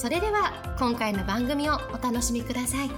[0.00, 2.90] それでは今回の番組をお楽しみください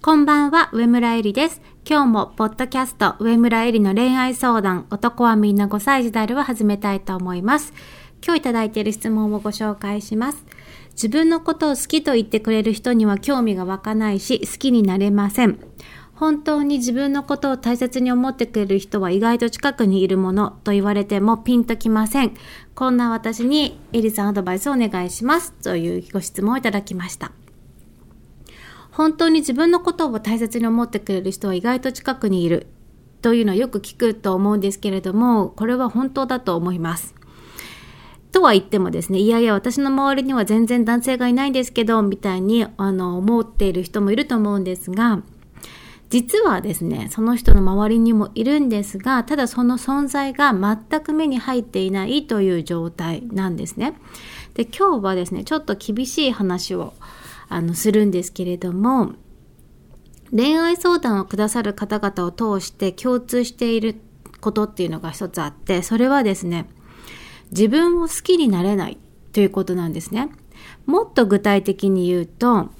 [0.00, 1.60] こんばんは、上村えりです。
[1.84, 7.72] 今日も、ポッドキャスト、上村えりの恋愛相談、男はみんな5歳児であるを始めたいと思います。
[8.24, 10.44] 今日いただいている質問をご紹介します。
[10.92, 15.58] 自分のことを好きと言ってくれる人には興味が湧かないし、好きになれません。
[16.14, 22.34] 本当に自分のことを大切に思ってくれる人は意外と近くにいるものと言われてもピンときません。
[22.74, 25.52] こんな私にエリさんアドバイスをお願いします。
[25.52, 27.32] というご質問をいただきました。
[28.92, 32.68] 本当に自分のことを大切に思ってくれる人は意外と近くにいる
[33.20, 37.14] というのはよく聞くと思うんですけれども、これは本当だと思います。
[38.30, 45.22] とは言ってもですね、いやいや私の周りには全然男性がいないんですけど、みたいにあの思っている人もいると思うんですが、
[46.14, 53.94] 実はですね、その人の周りにもいるんですが、ただその存在が全く目に入っていないという状態なんですね。
[54.54, 56.94] で、今日はですね、ちょっと厳しい話を
[57.48, 59.14] あの、するんですけれども、
[60.30, 63.96] 恋愛相談をくださる方々を通して共通している
[64.40, 66.68] ことっていうのが一つあって、それはですね、
[67.50, 68.98] 自分を好きになれない
[69.32, 70.30] ということなんですね。
[70.86, 72.70] もっと具体的に言うと、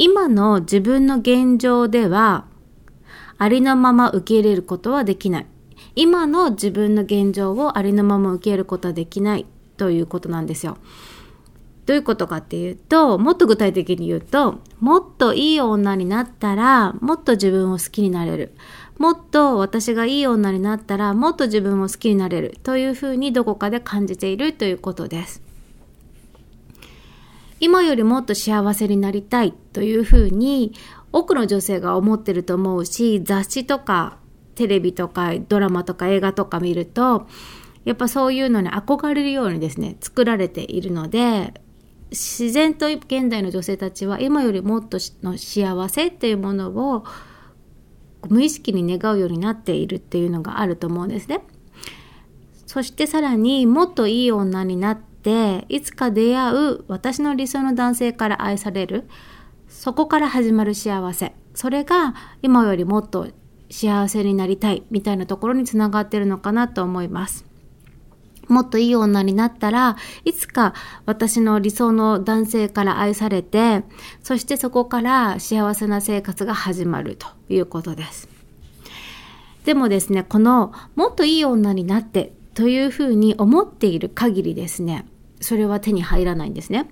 [0.00, 2.46] 今の自分の現状では、
[3.36, 5.46] ありのまま受け入れることはできない。
[5.96, 9.46] 今の自分の現状をありのまま受け入れることはできない
[9.76, 10.78] ということなんですよ。
[11.86, 18.54] どういうことかっていうと、もっと具体的に言うと、もっといい女になったら、もっと自分を好きになれる。
[18.98, 22.56] もっと私がいい女になったら、もっと自分を好きになれる。
[22.62, 25.47] というふうにどこかで感じているということです。
[27.60, 30.72] 今よりもっと幸せになりたいというふうに
[31.12, 34.18] 多くの女性が思ってると思うし、雑誌とか
[34.54, 37.26] テレビとかドラマとか映画とか見ると、
[37.84, 41.54] やっぱそういうのに憧れるようにですね、作られているので、
[42.10, 47.04] 自然と現代の女性たちは今よりもっとの幸せっていうものを
[48.28, 51.40] 無意識に願うようになっているっていうのがあると思うんですね。
[52.66, 59.08] そしてさらにもっといい女になっていつか出会う私の理想の男性から愛される
[59.68, 63.28] そこから始まる幸せそれが今よりもっと
[63.70, 67.44] 幸せになりたいみたいなところにつながってるのかなと思います。
[68.48, 70.72] もっといい女になったらいつか
[71.04, 73.84] 私の理想の男性から愛されて、
[74.22, 78.28] そしてそこから幸せな生活が始まるということです。
[79.64, 85.06] でもですね、このもっといい女になってというふうに思っている限りですね、
[85.40, 86.90] それは手に入らないんですね。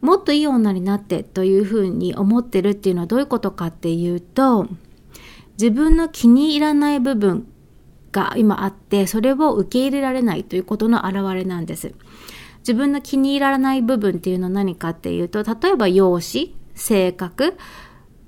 [0.00, 4.68] もっといい女になってというふうに思ってるっていうのはどういうことかっていうと、
[5.58, 7.46] 自分の気に入らない部分
[8.10, 11.92] が今あって、それを受け入れられないということの表れなんです。
[12.60, 17.58] 自分の気に入らない部分っていうのは何かっていうと、例えば容姿、性格、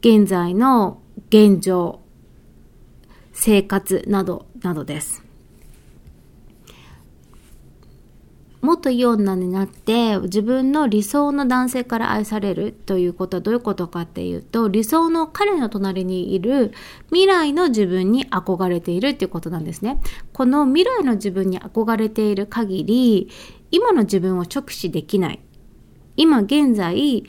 [0.00, 2.00] 現在の現状、
[3.32, 5.21] 生活などなどです。
[8.62, 16.72] もっといい女になって自分の理想の男性から愛されるということはどういうことかっていうと理想の彼の隣にいる
[17.08, 20.00] 未来の自分に憧れているっていうことなんですね。
[20.32, 23.28] この未来の自分に憧れている限り
[23.72, 25.40] 今の自分を直視できない。
[26.16, 27.24] 今現在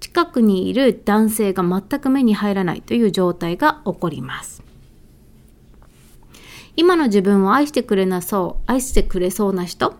[0.00, 4.62] 近くにいる男性が全く目に入らないという状態が起こります。
[6.74, 9.94] 今の自分を愛してくれなそう、愛してくれそうな人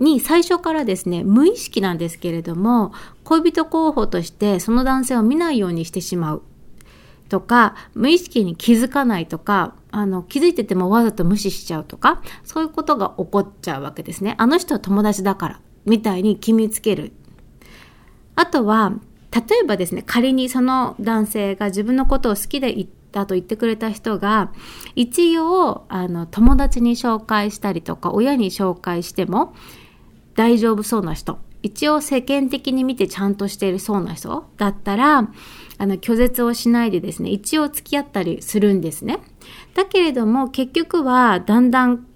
[0.00, 2.92] に最初からですね、無意識なんですけれども、
[3.24, 6.42] 恋人候補としてその男性を見ないようにしてしまう。
[7.30, 14.34] とか、無意識に気づかないとか、あの、気づいててもわざと無視しちゃうとか、そういうことが起こっちゃうわけですね。
[14.36, 17.12] あの人は友達だから、みたいに決めつける。
[18.34, 18.92] あとは、
[19.32, 24.52] 例えばですね、仮にその男性が自分のことを好きで言ったと言ってくれた人が、
[24.96, 29.54] 一応、あの、友達に紹介したりとか、親に紹介しても、
[30.40, 31.38] 大丈夫そうな人。
[31.62, 34.46] 一応世間的に見てちゃんとしているそうな人。
[34.56, 39.18] だったら、あの、拒絶をしないでですね、一応付き合ったりするんですね。
[39.74, 42.06] だけれども、結局はだんだん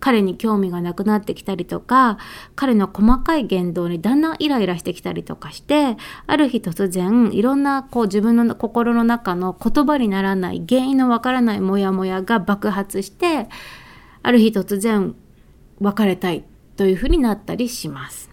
[0.00, 2.16] 彼に興味がなくなってきたりとか、
[2.56, 13.50] 彼の細かい言動にだんだんイライラしてきたりとかして、ある日突然、いろんなこう自分の心の中の言葉にならない原因のわからないモヤモヤが爆発して、
[14.22, 15.14] ある日突然
[15.80, 16.44] 別れたい。
[16.78, 18.30] というふうになったりします。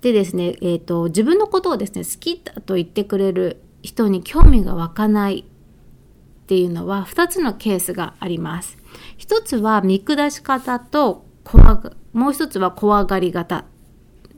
[0.00, 8.78] でですね、え、ー、と、自分のことをですね、好きだと言ってくれる人に興味が湧かないっていうのは2つのケースがあります。
[9.18, 11.82] 1つは見下し方と怖
[12.14, 13.66] もう1つは怖がり方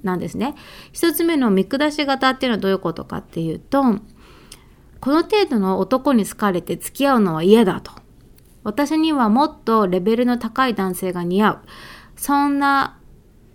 [0.02, 0.56] なんですね。
[0.92, 3.82] 1つ目の見下し方っていうのはどういうことかっていうと、
[5.00, 7.92] この程度の男に好かれて付き合うのは嫌だと。
[8.62, 11.58] 私にはもっとレベルの高い男性が似合う。
[12.16, 12.98] そんな、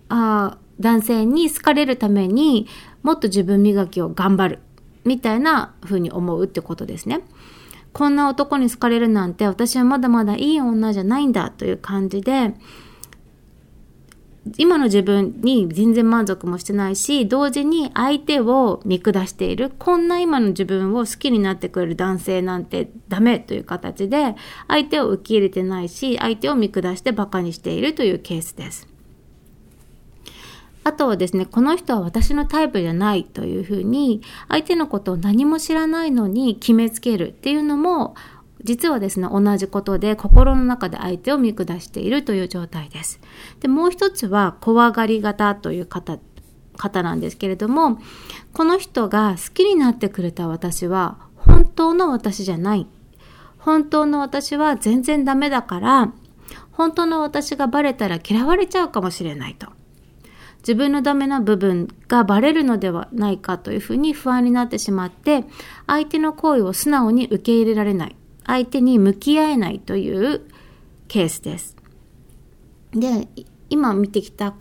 [0.10, 2.68] あ男性に好かれるために
[3.02, 4.60] もっと自分磨きを頑張る。
[5.06, 7.22] みたいな風に思うってことですね。
[7.94, 12.56] こんな男に好かれるなんて私はまだまだいい女じゃないんだという感じで、
[14.57, 19.71] 今の自分に全然満足もしてないし、同時に相手を見下している。
[19.80, 24.36] こんな今の自分を好きになってくれる男性なんてダメという形で、
[24.68, 28.88] 相手を受け入れてないし、相手を見下して馬鹿にしているというケースです。
[30.83, 38.13] あとはですね、この人は私のタイプじゃないというふうに、相手のことを何も知らないのに決めつけるっていうのも、
[38.65, 43.19] 実はですね、同じことで心の中で相手を見下しているという状態です。
[43.59, 46.17] で、もう一つは怖がり型という方、
[46.75, 48.00] 方なんですけれども、
[48.53, 52.88] この人が好きになってくれた私は本当の私じゃない。
[53.59, 56.13] 本当の私は全然ダメだから、
[56.71, 59.67] 本当の私がバレたら嫌われちゃうかもしれないと。
[60.59, 65.44] 自分のダメな部分がバレるのではないかというふうに不安になってしまって、
[65.85, 68.15] 相手の行為を素直に受け入れられない。
[68.45, 70.42] 相手に向き合えないという
[71.07, 71.75] ケースです。
[72.92, 73.27] で、
[73.69, 74.53] 今見てきた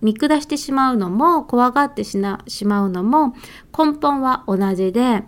[0.00, 3.34] 見下してしまうのも怖がってしなしまうのも
[3.76, 5.24] 根本は同じで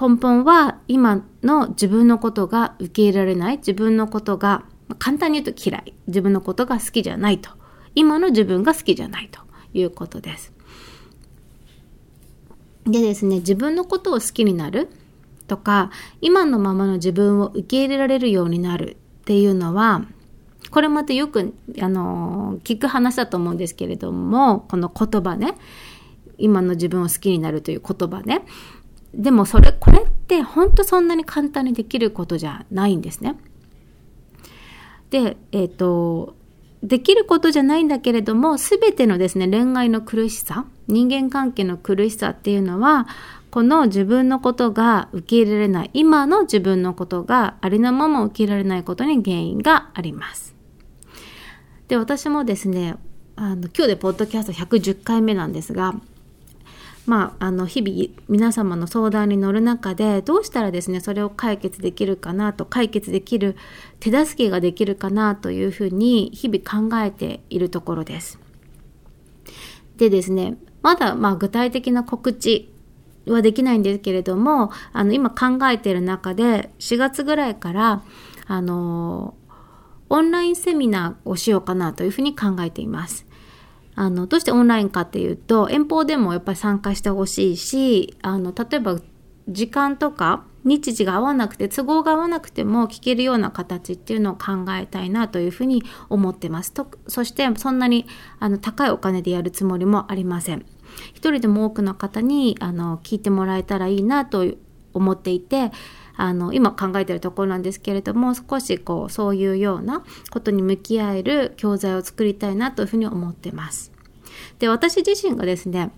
[0.00, 4.64] 根本は今の自分のことが受け入れられない自分のことが
[4.98, 7.50] 簡単に言うと嫌い自分のことが好きじゃないと
[7.94, 9.40] 今の自分が好きじゃないと
[9.72, 10.52] いうことです。
[12.86, 14.90] でですね、自分のことを好きになる
[15.46, 20.06] とか、今のままの自分を受け入れられるようになるっていうのは、
[20.70, 25.54] これまたよく、あの、聞く話だと思うんですけれども、この言葉ね、
[26.38, 28.44] 今の自分を好きになるという言葉ね。
[29.14, 33.36] でもそれ、これって本当そんなに簡単にできることじゃないんですね。
[35.10, 36.34] で、えっ、ー、と、
[36.84, 43.08] できることじゃないんだけれども、全てのですね、恋愛の苦しさ、人間関係の苦しさっていうのは、
[43.50, 50.54] この自分のことが受け入れられない、今の自分のことがありのまま受け入れられないことに原因があります。
[51.88, 52.96] で、私もですね、
[53.36, 55.94] あの、今日でポッドキャスト110回目なんですが、
[57.06, 63.56] まあ、あの日々皆様の相談に乗る中でどうしたらですねそれを解決できるかなと解決できる
[64.00, 68.38] 手助けができるかなというふうに日々考えているところです。
[69.98, 72.72] でですねまだまあ具体的な告知
[73.26, 78.02] はできないんですけれどもあの今考えている中で4月ぐらいから
[78.46, 79.34] あの
[80.08, 83.26] オンラインセミナーをしようかなというふうに考えています。
[83.96, 88.98] あの、どうしてオンラインかっていうと、遠方でもやっぱり参加してほしいし、あの、例えば
[89.48, 96.72] 時間とか日時が合わなくて、都合が合わなくても聞けるような形っていうのを考えたいなというふうに思ってます。
[96.72, 98.06] とそして、そんなに
[98.40, 100.64] あの高いお金でやるつもりもありません。
[101.12, 104.46] 一人でも多くの方にあの聞いてもらえたらいいなと
[104.94, 105.70] 思っていて、
[106.16, 113.92] あの、今考えてるところなんですけれども、少しこう、そういうようなことに向き合える教材を作りたいなというふうに思ってます。
[114.58, 115.90] で、私自身がですね、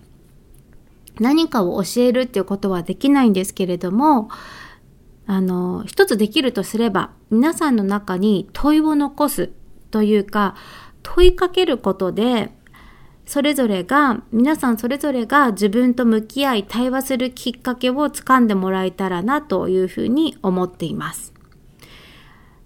[1.19, 4.29] 何かを教えるっていうことはできないんですけれども、
[5.25, 9.51] あの、一つできるとすれば、皆さんの中に問いを残す
[9.91, 10.55] というか、
[11.03, 12.51] 問いかけることで、
[13.27, 21.33] それぞれが、皆さんそれぞれが自分と向き合い対話するきっかけをつかんでもらえたらなというふうに思っています。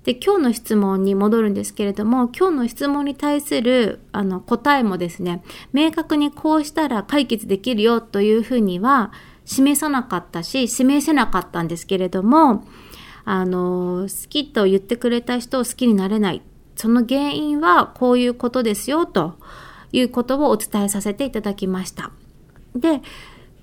[0.03, 9.11] で、今日の質問に戻るんですけれども、今日の質問に対するあの答えもですね、明確にこうしたら解決できるよというふうには
[9.45, 12.67] 示さなかったし、示せなかったんですけれども、
[13.25, 16.43] あの、好きと言ってくれた人を好きになれない。
[16.75, 19.37] その原因はこういうことですよと
[19.91, 22.11] いうことをお伝えさせていただきました。
[22.75, 23.01] で、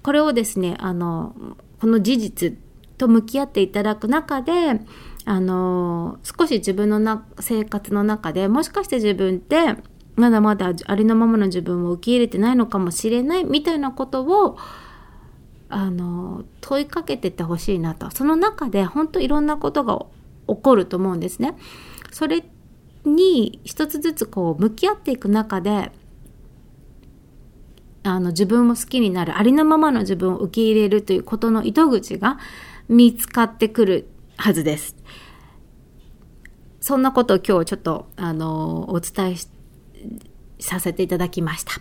[0.03, 1.35] これをですね、あの、
[1.81, 2.55] この事実
[2.97, 4.81] と向き合っていただく中で、
[5.25, 9.77] あの、少し自分のな生活の中でもしかして自分って
[10.19, 14.59] まだまだありのままの自分を受け入れてないのかもしれないみたいなことを
[15.69, 20.07] あの問いかけてってほしいなとその中で本当いろんなことが
[20.49, 21.57] 起こると思うんですね。
[22.11, 22.45] それ
[23.05, 25.93] に一つずつこう向き合っていく中で
[28.13, 32.39] あの自分を好きになるありのままの自分を受け入れるということの糸口が
[32.89, 34.97] 見つかってくるはずです。
[36.81, 39.37] そんなことを今日ちょっとあのお伝え
[40.61, 41.73] させていただきました。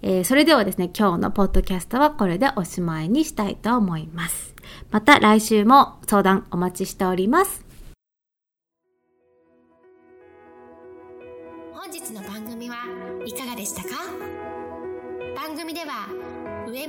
[0.00, 4.54] えー、それではですね、今日のポッドキャストはこれでおしまいにしたいと思います。
[4.90, 7.67] また来週も相談お待ちしております。